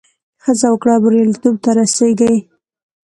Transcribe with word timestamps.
هڅه 0.45 0.67
وکړه، 0.73 0.95
بریالیتوب 1.03 1.55
ته 1.63 1.69
رسېږې. 1.77 2.33